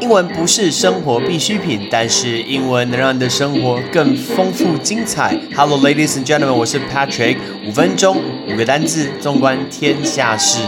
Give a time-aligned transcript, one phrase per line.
[0.00, 5.34] 英文不是生活必需品，但是英文能让你的生活更丰富精彩。
[5.54, 7.38] Hello, ladies and gentlemen，我是 Patrick。
[7.66, 10.60] 五分钟，五个单字，纵观天下事。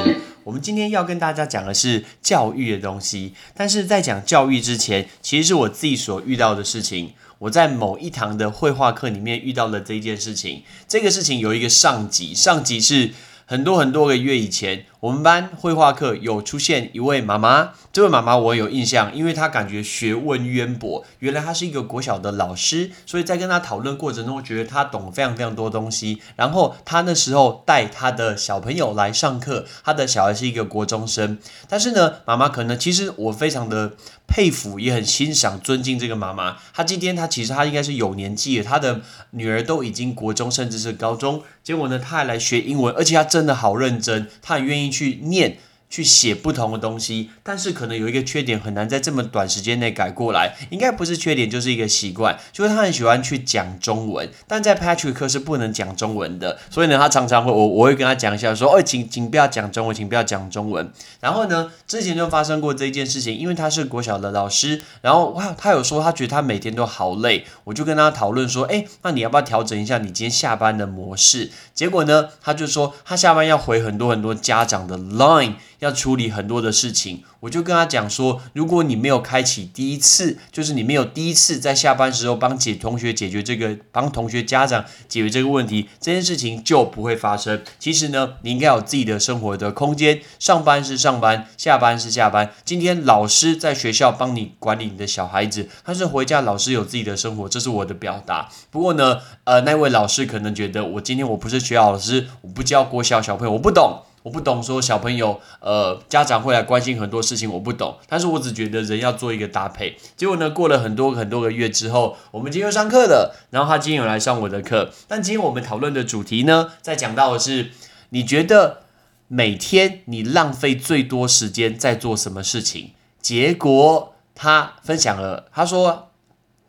[0.42, 7.12] 我们今天要跟大家讲的是教育的东西，但是在讲教育之前，其实是我自己所遇到的事情。
[7.40, 10.62] 我在某一堂的绘画课里面遇到了这件事情。
[10.88, 13.10] 这个事情有一个上级，上级是。
[13.46, 17.72] 很多很多个月以前，我们班绘画课有出现一位妈妈。
[17.92, 21.04] 这位妈妈我有印象，因为她感觉学问渊博。
[21.18, 26.22] 原来她是一个国小的老师，所以在跟她讨论过程中，我觉得她懂非常非常多东西。
[26.36, 31.36] 然后她那时候带她的小朋友来上课，她的小孩是一个国中生。
[31.68, 33.92] 但是呢，妈妈可能其实我非常的
[34.26, 36.56] 佩服，也很欣赏、尊敬这个妈妈。
[36.72, 41.42] 她今天她其实她应该是有年纪了，她的女儿都已经国中，甚至是高中。
[41.62, 43.22] 结果呢，她还来学英文，而且她。
[43.34, 45.56] 真的好认真，她很愿意去念。
[45.88, 50.56] 去写不同的东西，但是可能有一个缺点，很难在这么短时间内改过来。
[50.70, 60.90] 应该不是缺点，就是一个习惯，就是他很喜欢去讲中文，但在 Patrick 课是不能讲中文的，所以呢，他常常会我我会跟他讲一下，说，哦，请请不要讲中文，请不要讲中文。
[61.20, 71.52] 然后呢，之前就发生过这一件事情，因为他是国小的老师，然后哇，他有说他觉得他每天都好累，我就跟他讨论说，哎，那你要不要调整一下你今天下班的模式？
[71.72, 75.54] 结果呢，他就说他下班要回很多很多家长的 line。
[75.84, 87.62] 要处理很多的事情，我就跟他讲说，如果你没有开启第一次，就是你没有第一次在下班时候帮解同学解决这个，帮同学家长解决这个问题，这件事情就不会发生。
[87.78, 92.50] 其实呢，你应该有自己的生活的空间，上班是上班，下班是下班。
[92.64, 98.48] 今天老师在学校帮你管理你的小孩子，但是回家老师有自己的生活，这是我的表达。
[98.70, 104.02] 不过呢，呃，那位老师可能觉得我今天我不是学校老师，我不教国小小朋友，我不懂。
[104.24, 107.98] 我不懂说小朋友，呃，家长会来关心很多事情，我不懂。
[108.08, 109.98] 但是我只觉得人要做一个搭配。
[110.16, 113.36] 结果呢，过了很多很多个月之后，我们今天上课了。
[113.50, 114.90] 然后他今天有来上我的课。
[115.06, 117.72] 但今天我们讨论的主题呢，在讲到的是，
[118.08, 118.84] 你觉得
[119.28, 122.92] 每天你浪费最多时间在做什么事情？
[123.20, 126.12] 结果他分享了，他说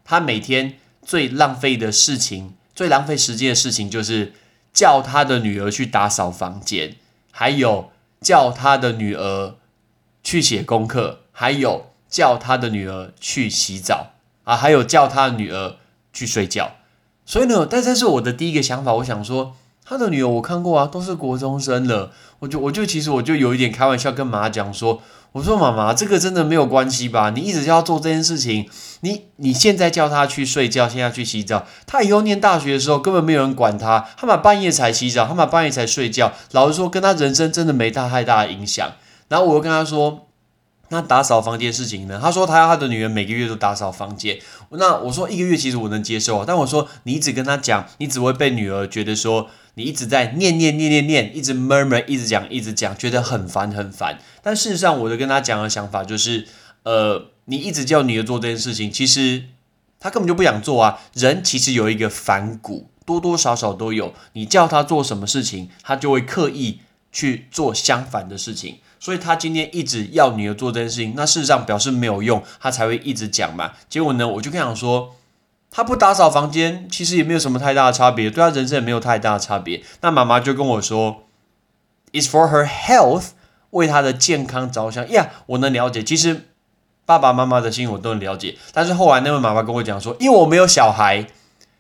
[0.03, 4.33] 他每天最浪费的事情，最浪费时间的事情，就是
[4.73, 6.97] 叫他的女儿去打扫房间。
[7.37, 7.91] 还有
[8.21, 9.55] 叫他的女儿
[10.23, 14.13] 去写功课，还有叫他的女儿去洗澡
[14.45, 15.75] 啊，还有叫他的女儿
[16.13, 16.75] 去睡觉。
[17.25, 19.53] 所以呢，但这是我的第一个想法，我想说
[19.83, 22.13] 他的女儿我看过啊，都是国中生了。
[22.39, 25.01] 我就我就其实我就有一点开玩笑跟妈讲说。
[25.35, 27.29] 我说妈妈，这个真的没有关系吧？
[27.31, 28.69] 你一直要做这件事情，
[29.01, 38.93] 你你现在叫他去睡觉，现在去洗澡，他以后念大学的时候根本没有人管他，他妈半夜才洗澡，他妈半夜才睡觉，老实说跟他人生真的没大太大的影响。
[39.27, 40.25] 然后我又跟他说，
[40.87, 42.17] 那打扫房间事情呢？
[42.21, 44.39] 他说他要他的女儿每个月都打扫房间。
[44.69, 49.49] 那我说一个月其实我能接受，但我说你一直跟他讲，你只会被女儿觉得说。
[49.75, 54.17] 你一直在念念念念念，一直默念一直讲一直讲，觉得很烦很烦。
[54.41, 56.47] 但事实上，我就跟他讲的想法就是，
[56.83, 59.43] 呃，你一直叫女儿做这件事情，其实
[59.99, 60.99] 他根本就不想做啊。
[61.13, 64.13] 人其实有一个反骨，多多少少都有。
[64.33, 66.79] 你叫他做什么事情，他就会刻意
[67.11, 68.79] 去做相反的事情。
[68.99, 73.73] 所以他今天一直要女儿做这件事情，那事实上表示没有用，他才会一直讲嘛。
[73.89, 75.15] 结果呢，我就跟他说。
[75.75, 79.83] 他不打扫房间，其实也没有什么太大的差别，对他人生也没有太大的差别。
[79.99, 81.23] 那妈妈就跟我说
[82.13, 83.31] ，It's for her health，
[83.71, 85.09] 为他的健康着想。
[85.09, 86.45] 呀，我能了解，其实
[87.05, 88.55] 爸爸妈妈的心我都能了解。
[88.71, 91.27] 但是后来那位妈妈跟我讲说，因为我没有小孩，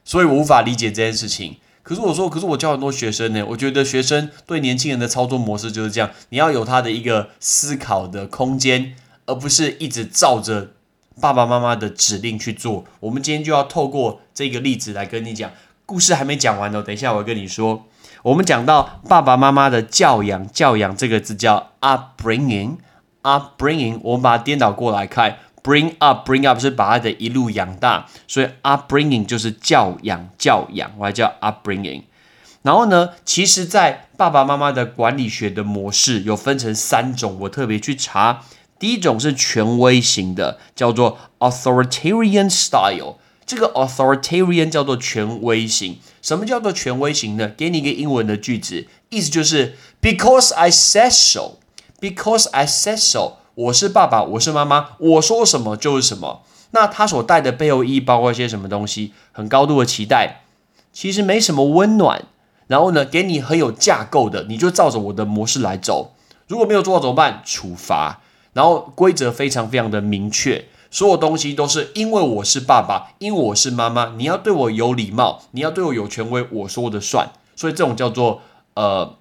[0.03, 1.55] 所以我无法理解这件事情。
[1.81, 8.93] 可是我说，可是我教很多学生呢，我觉得学生对年轻人的操作模式就是这样，你要有他的一个思考的空间，
[9.25, 10.71] 而不是一直照着。
[11.21, 15.51] 爸爸妈妈的指令去做，我们今天就要透过这个例子来跟你讲。
[15.85, 17.85] 故事还没讲完呢，等一下我跟你说。
[18.23, 32.01] 我们讲到爸爸妈妈的教养，教养这个字叫 upbringing，upbringing，我们把它颠倒过来看，bring up，bring up 是把他的一路养大，所以 upbringing 就是教养，教养，我还叫 upbringing。
[32.63, 38.41] 然后呢，其实，在爸爸妈妈的管理学的模式有分成三种，我特别去查。
[38.77, 43.15] 第一种是权威型的，叫做 authoritarian style。
[43.45, 45.99] 这个 authoritarian 叫做权威型。
[46.21, 47.51] 什么叫做权威型呢？
[47.55, 51.57] 给你一个英文的句子，意思就是 because I said so。
[52.01, 53.37] because I said so。
[53.53, 56.41] 我是爸爸，我是妈妈，我说什么就是什么。
[56.71, 59.13] 那它所带的背后意义包括一些什么东西？
[59.31, 60.41] 很高度的期待，
[60.91, 62.25] 其实没什么温暖。
[62.67, 66.15] 然后呢，给你很有架构的，你就照着我的模式来走。
[66.47, 67.41] 如果没有做到怎么办？
[67.45, 68.21] 处罚。
[68.55, 77.33] 然后规则非常非常的明确，所有东西都是因为我是爸爸，因为我是妈妈，你要对我有礼貌，你要对我有权威，我说的算。
[77.53, 78.41] 所以这种叫做
[78.75, 79.17] 呃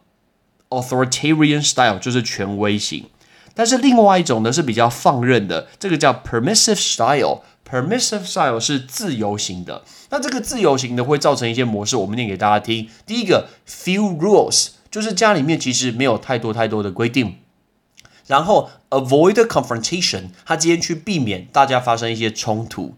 [0.69, 3.06] authoritarian style，就是权威型。
[3.54, 7.40] 但是另外一种呢是比较放任的，这个叫 permissive style。
[7.69, 9.82] permissive style 是自由型的。
[10.10, 12.88] 那这个自由型的会造成一些模式，我们念给大家听。
[13.04, 17.38] 第一个 few rules，就是家里面其实没有太多太多的规定。
[18.26, 22.97] 然后 avoid confrontation，他今天去避免大家发生一些冲突。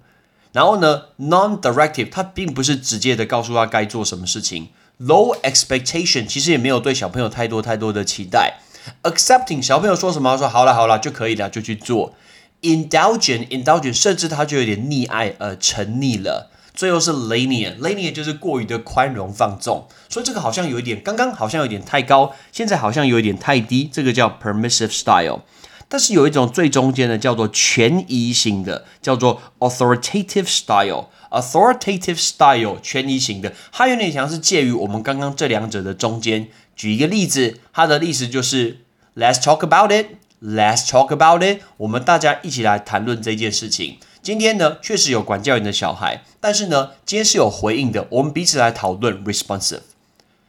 [0.52, 4.68] 然后呢，non-directive，他并不是直接的告诉他该做什么事情。
[4.98, 8.60] low expectation，其实也没有对小朋友太多太多的期待。
[9.02, 12.14] accepting，小朋友说什么说好了好了就可以了就去做。
[12.62, 16.50] indulgent，indulgent，甚至他就有点溺爱呃沉溺了。
[16.76, 25.40] 最后是 lenient，lenient 就是过于的宽容放纵，所以这个好像有一点，刚刚好像有点太高，现在好像有一点太低，这个叫 permissive style。
[25.88, 31.06] 但是有一种最中间的叫做权宜型的，叫做 authoritative style。
[31.30, 36.48] authoritative style 权宜型的，它有点像是介于我们刚刚这两者的中间。
[36.74, 38.80] 举一个例子，它的意思就是
[39.14, 43.98] Let's talk about it，Let's talk about it，我们大家一起来谈论这件事情。
[44.26, 49.82] 今天呢，确实有管教员的小孩，但是呢，今天是有回应的，我们彼此来讨论 responsive。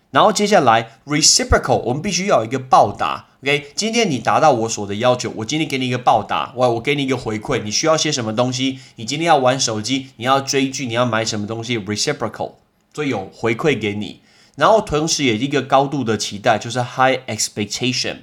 [0.09, 3.27] 然后接下来 reciprocal，我们必须要有一个报答。
[3.43, 7.61] OK，今天你达到我所的要求，我今天给你一个报答，我我给你一个回馈。
[7.61, 8.79] 你需要些什么东西？
[8.95, 12.53] 你今天要玩手机，你要追剧，你要买什么东西？reciprocal，
[12.95, 14.21] 所以有回馈给你。
[14.55, 18.21] 然后同时也一个高度的期待，就是 high expectation。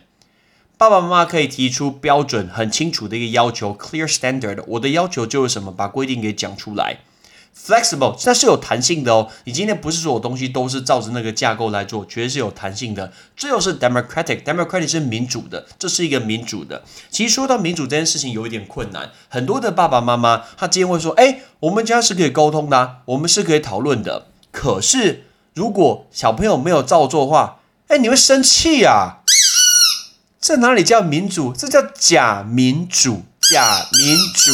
[0.77, 4.63] 爸爸妈妈可以提出标准很清楚的一个要求，clear standard。
[4.67, 5.71] 我的要求就是什么？
[5.71, 6.99] 把规定给讲出来。
[7.57, 9.31] flexible，它是有弹性的哦。
[9.45, 13.13] 你今天不是所有东西都是照着那个架构来做，绝对是有弹性的。
[13.37, 16.83] 最后是 democratic，democratic 是民主的，这是一个民主的。
[17.09, 25.25] 其实说到民主这件事情有一点困难，很多的爸爸妈妈他今天会说：“哎，我们家是可以沟通的，我们是可以讨论的。”可是
[25.55, 29.21] 如果小朋友没有照做的话，哎，你会生气呀。
[30.47, 31.55] 这哪里叫民主？
[31.55, 34.53] 这叫假民主，假民主。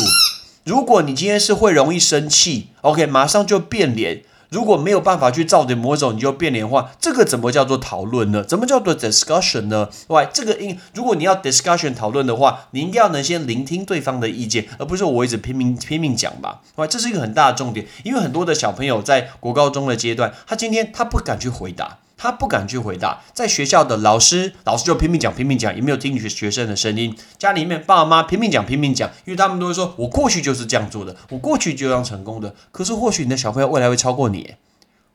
[0.63, 4.23] 如果你今天是会容易生气，OK，马上就变脸。
[4.51, 8.45] 如果没有办法去照着模走，你就变脸的话，这个怎么叫做讨论呢？
[8.45, 9.89] 怎么叫做 discussion 呢？
[10.07, 16.61] 喂，这个应如果你要 discussion 讨论的话，你应该要能先聆听对方的意见，而不是我一直拼命拼命讲吧？
[16.77, 21.99] 喂，这是一个很大的重点，因为很多的小朋友在国高中的阶段，他今天他不敢去回答。
[22.23, 27.17] 他不敢去回答，在学校的老师，老师就拼命讲，拼命讲，也没有听学学生的声音。
[27.39, 32.55] 家里面爸妈拼命讲，拼命讲，因为他们都会说，我过去就是这样做的，我过去就这样成功的。
[32.73, 34.55] 可是或许你的小朋友未来会超过你，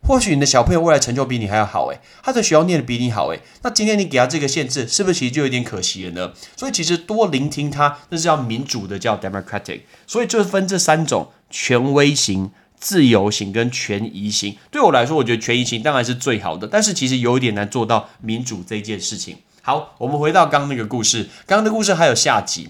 [0.02, 6.34] 或许你的小朋友未来成就比你还要好，诶，他在学校念的比你好，诶，那今天你给他这个限制，是不是其实就有点可惜了呢？
[6.58, 9.82] 所以其实多聆听他，那是叫民主的，叫 democratic。
[10.08, 12.50] 所以就是分这三种权威型。
[12.86, 19.38] 自由型跟权宜型，对我来说，我觉得权宜型当然是最好的，但是其实有一点难做到民主这件事情。
[19.64, 22.70] 好，我们回到刚刚那个故事，刚刚的故事还有下集。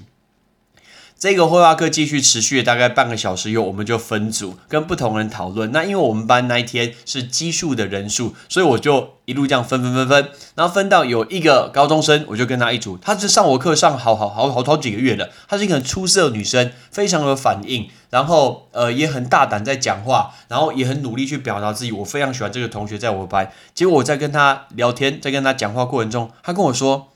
[1.18, 5.72] 这个绘画课继续持续大概半个小时以后，我们就分组跟不同人讨论。
[5.72, 12.98] 那因为我们班那一天是奇数的人数，所以我就一路这样分分分分，然后分到有一个高中生，我就跟他一组。
[12.98, 21.94] 他是上我课上好好好好好几个月的，她是一个很出色的女生，非常有反应，然后呃也很大胆在讲话，然后也很努力去表达自己。
[21.94, 23.50] 我非常喜欢这个同学在我班。
[23.74, 27.08] 结果我在跟他聊天，在跟他讲话过程中，他跟我说：“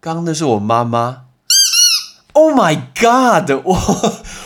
[0.00, 1.24] 刚刚那是我妈妈。”
[2.38, 3.50] Oh my God！
[3.66, 3.76] 我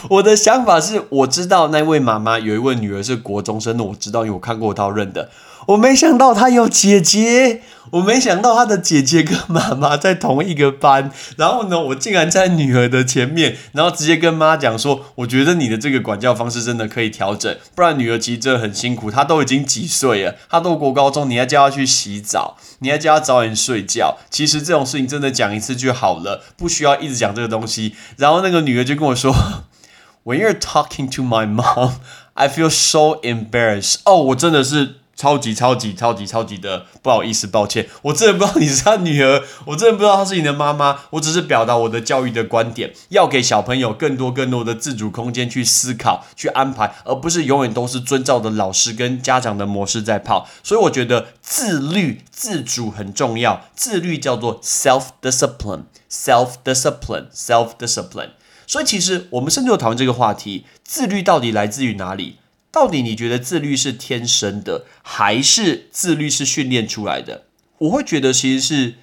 [0.09, 5.29] 我的想法是，我知道那位妈妈有一位女儿是国中生的，我知道，因为我看过她认的。
[5.69, 11.11] 我没想到她有姐姐，我没想到她的姐姐跟妈妈在同一个班。
[11.37, 19.11] 然后呢，我竟然在女儿的前面，然后直接跟妈讲说：“我觉得你的这个管教方式真的可以调整，不然女儿其实真的很辛苦。
[19.11, 24.19] 她都已经几岁了，她都国高中，你还叫她去洗澡，你还叫她早点睡觉。
[24.31, 29.35] 其实这种事情真的讲一次就好了，不需要一直讲这个东西。”然后那个女儿就跟我说：
[30.25, 31.93] “When you're talking to my mom,
[32.35, 34.97] I feel so embarrassed。”哦，我真的是。
[35.15, 50.49] 超级超级超级超级的不好意思，抱歉，我真的不知道你是他女儿，我真的不知道她是你的妈妈，我只是表达我的教育的观点，要给小朋友更多更多的自主空间去思考、去安排，而不是永远都是遵照的老师跟家长的模式在跑。
[50.63, 58.31] 所以我觉得自律、自主很重要，自律叫做 self discipline，self discipline，self discipline。
[58.67, 62.39] 所以其实我们甚至有讨论这个话题，自律到底来自于哪里？
[62.73, 67.45] 到底你觉得自律是天生的，还是自律是训练出来的？
[67.79, 68.95] 我会觉得其实是，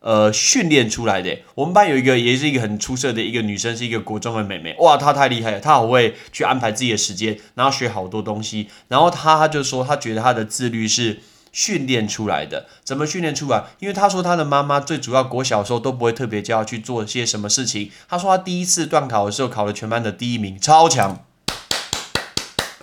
[0.00, 1.40] 呃训练出来的。
[1.56, 8.68] 我们班有一个也是一个很出色的一个女生，是一个国中的妹妹，哇，她太厉害了，她好会去安排自己的时间，然后学好多东西。
[8.86, 11.18] 然后她她就说，她觉得她的自律是。
[11.50, 13.64] 训练出来的，怎么训练出来？
[13.80, 17.90] 因为他说他的妈妈最主要国小的时候都不会特别教他去做些什么事情。
[18.06, 21.24] 他说他第一次段考的时候考了全班的第一名，超强，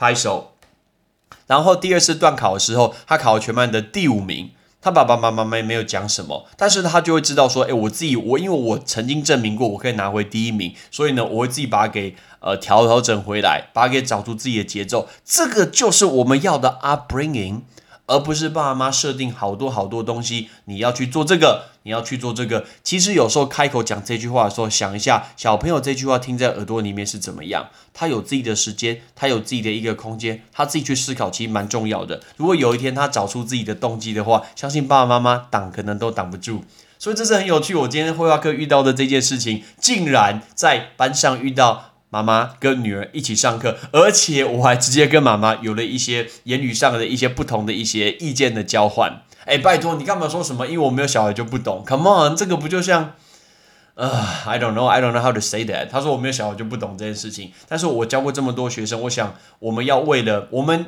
[0.06, 0.52] 拍手。
[1.48, 4.52] 然后第二次段考的时候，他考了全班的第五名。
[4.82, 15.10] 他爸爸妈妈没没有讲什么，但是他就会知道说，哎，我自己我因为我曾经证明过我可以拿回第一名，所以呢，我会自己把它给呃调调整回来，把它给找出自己的节奏。
[15.26, 17.62] 这个就是我们要的 upbringing。
[18.08, 22.66] 而不是爸爸妈妈设定好多好多东西，你要去做这个，你要去做这个。
[22.84, 27.70] 其实有时候开口讲这句话的时候，想一下小朋友这句话听在耳朵里面是怎么样。
[27.94, 32.22] 他有自己的时间，他有自己的一个空间，他自己去思考，其实蛮重要的。
[32.38, 36.64] 如果有一天他找出自己的动机的话，相信爸爸妈妈挡可能都挡不住。
[37.00, 37.74] 所以这是很有趣。
[37.76, 41.95] 我今天绘画课遇到的这件事情，竟然在班上遇到。
[42.16, 49.22] 妈妈跟女儿一起上课，而且我还直接跟妈妈有了一些言语上的一些不同的一些意见的交换。
[49.44, 50.66] 哎，拜托你干嘛说什么？
[50.66, 51.84] 因为我没有小孩就不懂。
[51.86, 53.16] Come on，这个不就像……
[53.96, 54.10] 呃
[54.46, 55.90] ，I don't know，I don't know how to say that。
[55.90, 57.52] 他说我没有小孩就不懂这件事情。
[57.68, 60.86] 但是我教过这么多学生，我想我们要为了我们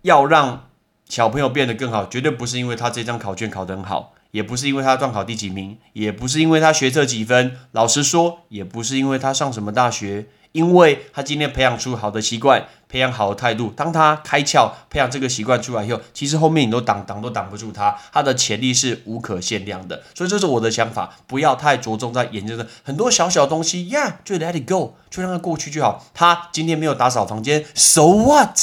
[0.00, 0.70] 要让
[1.06, 7.54] 小朋友变得更好，绝对不是因为他这张考卷考得很好，也不是因为他段考第几名，也不是因为他学测几分。
[7.72, 10.26] 老实说，也不是因为他上什么大学。
[10.54, 20.04] 因为他今天培养出好的习惯，培养好的态度，当他开窍，培养这个习惯出来以后，其实后面你都挡挡都挡不住他，他的潜力是无可限量的。
[20.14, 26.06] 所以这是我的想法，不要太着重在研究的很多小小东西呀，就 let it go，就让它过去就好。
[26.14, 28.56] 他今天没有打扫房间，so what？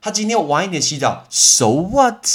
[0.00, 2.26] 他今天晚一点洗澡，so what？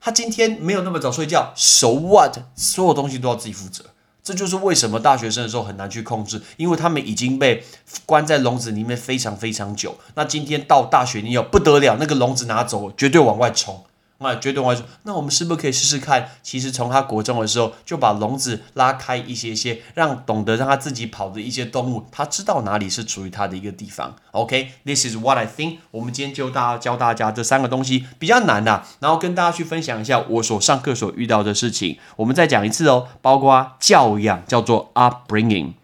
[0.00, 2.38] 他今天没有那么早睡觉，so what？
[2.56, 3.84] 所有东西都要自己负责。
[4.28, 7.64] 这就是为什么大学生的时候很难去控制，因为他们已经被
[8.04, 9.96] 关在笼子里面非常非常久。
[10.16, 13.82] 那今天到大学，你要不得了，那个笼子拿走，绝对往外冲。
[14.20, 16.30] 那绝对我说，那我们是不是可以试试看？
[16.42, 24.16] 其实从他国中的时候就把笼子拉开一些些，让懂得让他自己跑的一些动物，他知道哪里是属于他的一个地方。
[24.32, 25.78] OK，this is what I think。
[25.92, 31.96] 我们今天就大教大家这三个东西比较难的，然后跟大家去分享一下我所上课所遇到的事情。
[32.16, 35.74] 我们再讲一次哦，包括教养叫做 upbringing，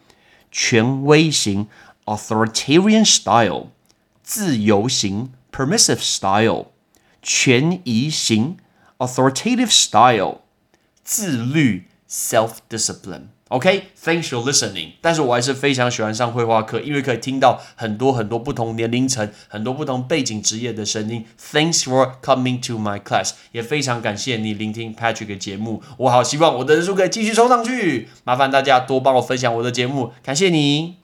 [0.50, 1.68] 权威型
[2.06, 3.68] authoritarian style，
[4.24, 6.73] 自由型 permissive style。
[7.24, 8.58] 权宜型
[8.98, 10.42] （authoritative style），
[11.02, 13.22] 自律 （self-discipline）。
[13.48, 14.92] OK，thanks for listening。
[15.00, 21.24] 但是我还是非常喜欢上绘画课，因为可以听到很多很多不同年龄层、很多不同背景职业的声音。
[21.52, 25.82] Thanks for coming to my class，也非常感谢你聆听 Patrick 的节目。
[25.98, 30.96] 我好希望我的人数可以继续冲上去，麻烦大家多帮我分享我的节目，感谢你。